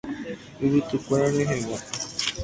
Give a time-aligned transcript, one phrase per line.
[0.65, 1.79] Yvytykuéra rehegua.